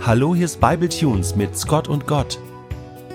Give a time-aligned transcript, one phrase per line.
[0.00, 2.38] Hallo, hier ist Bible Tunes mit Scott und Gott.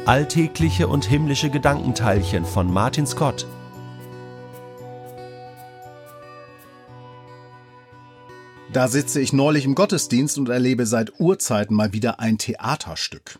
[0.05, 3.47] Alltägliche und himmlische Gedankenteilchen von Martin Scott.
[8.73, 13.39] Da sitze ich neulich im Gottesdienst und erlebe seit Urzeiten mal wieder ein Theaterstück.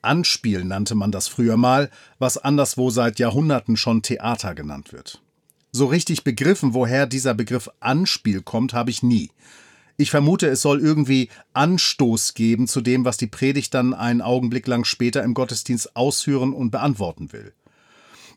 [0.00, 5.20] Anspiel nannte man das früher mal, was anderswo seit Jahrhunderten schon Theater genannt wird.
[5.72, 9.30] So richtig begriffen, woher dieser Begriff Anspiel kommt, habe ich nie.
[9.96, 14.66] Ich vermute, es soll irgendwie Anstoß geben zu dem, was die Predigt dann einen Augenblick
[14.66, 17.52] lang später im Gottesdienst ausführen und beantworten will.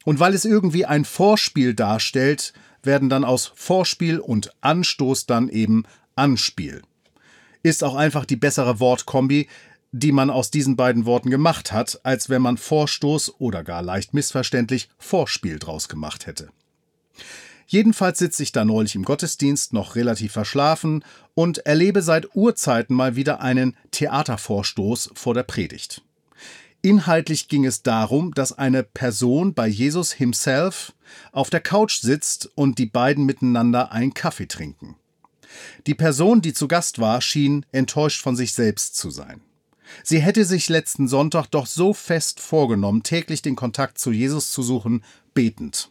[0.03, 5.83] Und weil es irgendwie ein Vorspiel darstellt, werden dann aus Vorspiel und Anstoß dann eben
[6.15, 6.83] Anspiel.
[7.63, 9.47] Ist auch einfach die bessere Wortkombi,
[9.91, 14.13] die man aus diesen beiden Worten gemacht hat, als wenn man Vorstoß oder gar leicht
[14.13, 16.49] missverständlich Vorspiel draus gemacht hätte.
[17.67, 23.15] Jedenfalls sitze ich da neulich im Gottesdienst noch relativ verschlafen und erlebe seit Urzeiten mal
[23.15, 26.03] wieder einen Theatervorstoß vor der Predigt.
[26.81, 30.93] Inhaltlich ging es darum, dass eine Person bei Jesus himself
[31.31, 34.95] auf der Couch sitzt und die beiden miteinander einen Kaffee trinken.
[35.87, 39.41] Die Person, die zu Gast war, schien enttäuscht von sich selbst zu sein.
[40.03, 44.61] Sie hätte sich letzten Sonntag doch so fest vorgenommen, täglich den Kontakt zu Jesus zu
[44.61, 45.89] suchen, betend.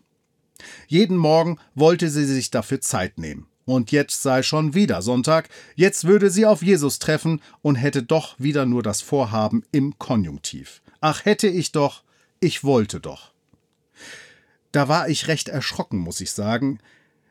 [0.87, 3.47] Jeden Morgen wollte sie sich dafür Zeit nehmen.
[3.67, 8.39] Und jetzt sei schon wieder Sonntag, jetzt würde sie auf Jesus treffen und hätte doch
[8.39, 10.83] wieder nur das Vorhaben im Konjunktiv.
[11.01, 12.03] Ach, hätte ich doch,
[12.41, 13.33] ich wollte doch.
[14.73, 16.79] Da war ich recht erschrocken, muss ich sagen,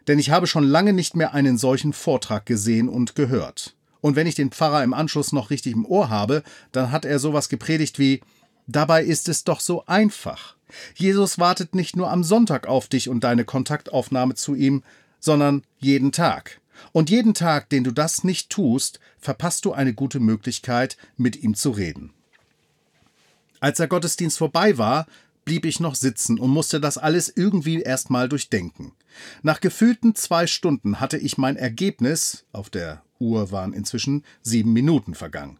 [0.07, 3.75] denn ich habe schon lange nicht mehr einen solchen Vortrag gesehen und gehört.
[4.01, 7.19] Und wenn ich den Pfarrer im Anschluss noch richtig im Ohr habe, dann hat er
[7.19, 8.21] sowas gepredigt wie
[8.67, 10.55] Dabei ist es doch so einfach.
[10.95, 14.83] Jesus wartet nicht nur am Sonntag auf dich und deine Kontaktaufnahme zu ihm,
[15.19, 16.59] sondern jeden Tag.
[16.91, 21.55] Und jeden Tag, den du das nicht tust, verpasst du eine gute Möglichkeit, mit ihm
[21.55, 22.11] zu reden.
[23.59, 25.07] Als der Gottesdienst vorbei war,
[25.45, 28.93] blieb ich noch sitzen und musste das alles irgendwie erstmal durchdenken.
[29.41, 35.15] Nach gefühlten zwei Stunden hatte ich mein Ergebnis, auf der Uhr waren inzwischen sieben Minuten
[35.15, 35.59] vergangen.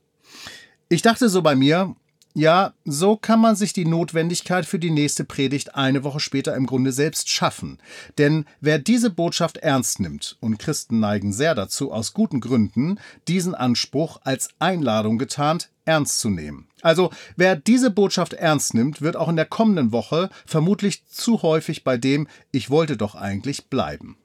[0.90, 1.96] Ich dachte so bei mir,
[2.36, 6.66] ja, so kann man sich die Notwendigkeit für die nächste Predigt eine Woche später im
[6.66, 7.78] Grunde selbst schaffen.
[8.18, 13.54] Denn wer diese Botschaft ernst nimmt, und Christen neigen sehr dazu, aus guten Gründen, diesen
[13.54, 16.68] Anspruch als Einladung getarnt ernst zu nehmen.
[16.82, 21.84] Also wer diese Botschaft ernst nimmt, wird auch in der kommenden Woche vermutlich zu häufig
[21.84, 24.18] bei dem Ich wollte doch eigentlich bleiben.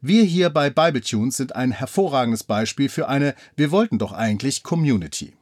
[0.00, 5.34] Wir hier bei Bibletunes sind ein hervorragendes Beispiel für eine Wir wollten doch eigentlich Community.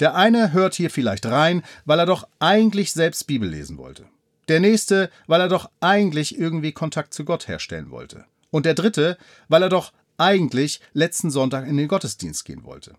[0.00, 4.06] Der eine hört hier vielleicht rein, weil er doch eigentlich selbst Bibel lesen wollte.
[4.48, 8.24] Der nächste, weil er doch eigentlich irgendwie Kontakt zu Gott herstellen wollte.
[8.50, 9.18] Und der dritte,
[9.48, 12.94] weil er doch eigentlich letzten Sonntag in den Gottesdienst gehen wollte.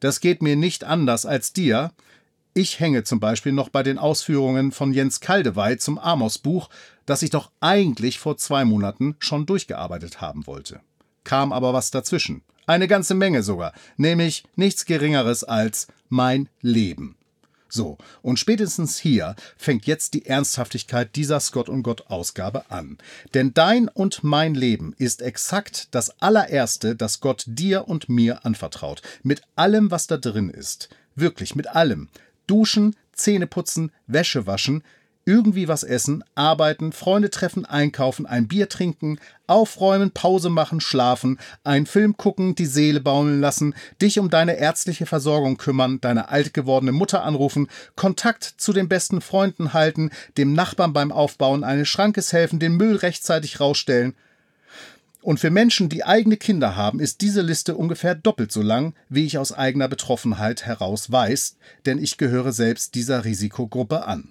[0.00, 1.92] Das geht mir nicht anders als dir.
[2.54, 6.68] Ich hänge zum Beispiel noch bei den Ausführungen von Jens Kaldewey zum Amos-Buch,
[7.06, 10.80] das ich doch eigentlich vor zwei Monaten schon durchgearbeitet haben wollte.
[11.30, 12.42] Kam aber was dazwischen.
[12.66, 17.14] Eine ganze Menge sogar, nämlich nichts Geringeres als mein Leben.
[17.68, 22.98] So, und spätestens hier fängt jetzt die Ernsthaftigkeit dieser Scott und Gott Ausgabe an.
[23.32, 29.00] Denn dein und mein Leben ist exakt das allererste, das Gott dir und mir anvertraut.
[29.22, 30.88] Mit allem, was da drin ist.
[31.14, 32.08] Wirklich, mit allem.
[32.48, 34.82] Duschen, Zähne putzen, Wäsche waschen,
[35.30, 41.86] irgendwie was essen, arbeiten, Freunde treffen, einkaufen, ein Bier trinken, aufräumen, Pause machen, schlafen, einen
[41.86, 46.90] Film gucken, die Seele baumeln lassen, dich um deine ärztliche Versorgung kümmern, deine alt gewordene
[46.90, 52.58] Mutter anrufen, Kontakt zu den besten Freunden halten, dem Nachbarn beim Aufbauen eines Schrankes helfen,
[52.58, 54.14] den Müll rechtzeitig rausstellen.
[55.22, 59.26] Und für Menschen, die eigene Kinder haben, ist diese Liste ungefähr doppelt so lang, wie
[59.26, 64.30] ich aus eigener Betroffenheit heraus weiß, denn ich gehöre selbst dieser Risikogruppe an.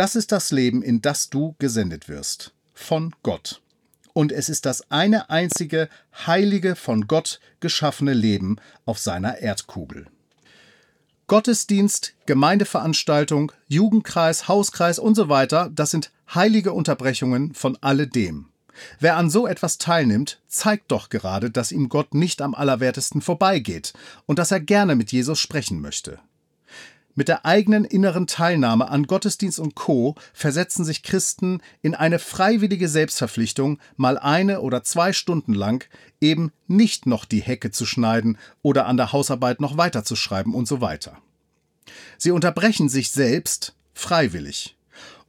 [0.00, 2.54] Das ist das Leben, in das du gesendet wirst.
[2.72, 3.60] Von Gott.
[4.14, 5.90] Und es ist das eine einzige
[6.26, 8.56] heilige, von Gott geschaffene Leben
[8.86, 10.06] auf seiner Erdkugel.
[11.26, 18.48] Gottesdienst, Gemeindeveranstaltung, Jugendkreis, Hauskreis und so weiter, das sind heilige Unterbrechungen von alledem.
[19.00, 23.92] Wer an so etwas teilnimmt, zeigt doch gerade, dass ihm Gott nicht am allerwertesten vorbeigeht
[24.24, 26.20] und dass er gerne mit Jesus sprechen möchte.
[27.14, 30.14] Mit der eigenen inneren Teilnahme an Gottesdienst und Co.
[30.32, 35.84] versetzen sich Christen in eine freiwillige Selbstverpflichtung, mal eine oder zwei Stunden lang
[36.20, 40.80] eben nicht noch die Hecke zu schneiden oder an der Hausarbeit noch weiterzuschreiben und so
[40.80, 41.18] weiter.
[42.16, 44.76] Sie unterbrechen sich selbst freiwillig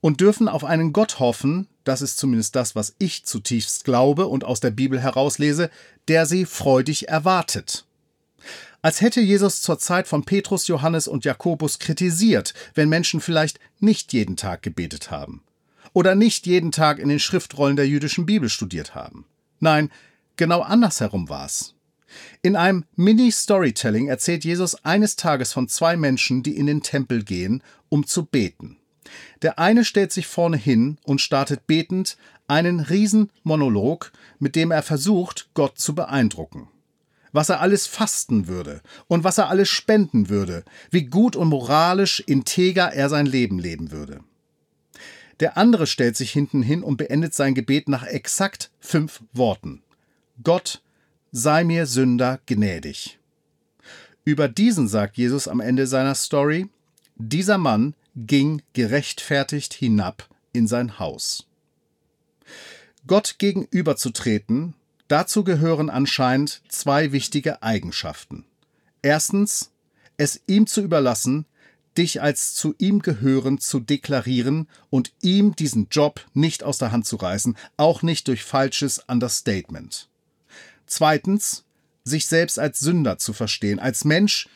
[0.01, 4.44] und dürfen auf einen Gott hoffen, das ist zumindest das, was ich zutiefst glaube und
[4.44, 5.72] aus der Bibel herauslese,
[6.07, 7.86] der sie freudig erwartet.
[8.81, 14.12] Als hätte Jesus zur Zeit von Petrus, Johannes und Jakobus kritisiert, wenn Menschen vielleicht nicht
[14.13, 15.44] jeden Tag gebetet haben
[15.94, 19.25] oder nicht jeden Tag in den Schriftrollen der jüdischen Bibel studiert haben.
[19.60, 19.92] Nein,
[20.36, 21.75] genau andersherum war's.
[22.42, 27.63] In einem Mini-Storytelling erzählt Jesus eines Tages von zwei Menschen, die in den Tempel gehen,
[27.89, 28.77] um zu beten.
[29.42, 32.18] Der eine stellt sich vorne hin und startet betend
[32.48, 36.68] einen Riesenmonolog, mit dem er versucht, Gott zu beeindrucken.
[37.31, 42.19] Was er alles fasten würde und was er alles spenden würde, wie gut und moralisch
[42.19, 44.19] integer er sein Leben leben würde.
[45.39, 49.81] Der andere stellt sich hinten hin und beendet sein Gebet nach exakt fünf Worten.
[50.44, 50.81] Gott,
[51.31, 53.19] sei mir Sünder gnädig.
[54.24, 56.69] Über diesen sagt Jesus am Ende seiner Story,
[57.16, 61.48] dieser Mann ging gerechtfertigt hinab in sein Haus.
[63.07, 64.75] Gott gegenüberzutreten,
[65.12, 68.46] dazu gehören anscheinend zwei wichtige Eigenschaften.
[69.02, 69.72] Erstens,
[70.18, 71.46] es ihm zu überlassen,
[71.98, 77.06] dich als zu ihm gehörend zu deklarieren und ihm diesen Job nicht aus der Hand
[77.06, 80.08] zu reißen, auch nicht durch falsches Understatement.
[80.86, 81.66] Zweitens,
[82.04, 84.48] sich selbst als Sünder zu verstehen, als Mensch,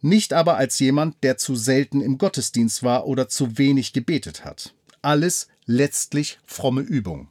[0.00, 4.74] nicht aber als jemand, der zu selten im Gottesdienst war oder zu wenig gebetet hat.
[5.02, 7.28] Alles letztlich fromme Übung.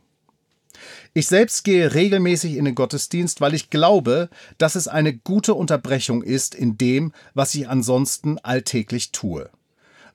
[1.14, 6.24] Ich selbst gehe regelmäßig in den Gottesdienst, weil ich glaube, dass es eine gute Unterbrechung
[6.24, 9.50] ist in dem, was ich ansonsten alltäglich tue.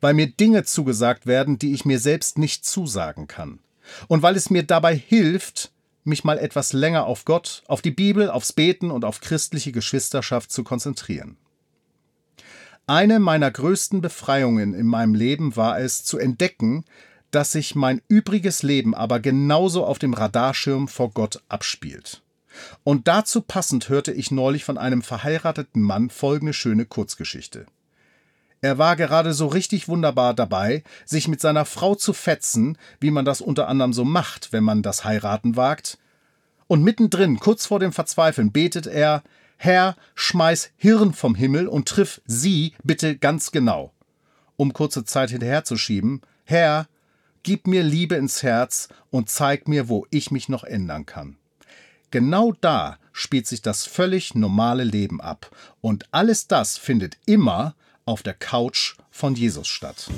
[0.00, 3.60] Weil mir Dinge zugesagt werden, die ich mir selbst nicht zusagen kann.
[4.08, 5.72] Und weil es mir dabei hilft,
[6.04, 10.50] mich mal etwas länger auf Gott, auf die Bibel, aufs Beten und auf christliche Geschwisterschaft
[10.50, 11.36] zu konzentrieren.
[12.86, 16.84] Eine meiner größten Befreiungen in meinem Leben war es, zu entdecken,
[17.32, 22.22] dass sich mein übriges Leben aber genauso auf dem Radarschirm vor Gott abspielt.
[22.84, 27.66] Und dazu passend hörte ich neulich von einem verheirateten Mann folgende schöne Kurzgeschichte.
[28.60, 33.24] Er war gerade so richtig wunderbar dabei, sich mit seiner Frau zu fetzen, wie man
[33.24, 35.98] das unter anderem so macht, wenn man das Heiraten wagt.
[36.68, 39.24] Und mittendrin, kurz vor dem Verzweifeln, betet er,
[39.56, 43.92] Herr, schmeiß Hirn vom Himmel und triff sie bitte ganz genau.
[44.56, 46.86] Um kurze Zeit hinterherzuschieben, Herr,
[47.42, 51.36] gib mir Liebe ins Herz und zeig mir, wo ich mich noch ändern kann.
[52.10, 55.50] Genau da spielt sich das völlig normale Leben ab.
[55.80, 57.74] Und alles das findet immer
[58.04, 60.10] auf der Couch von Jesus statt.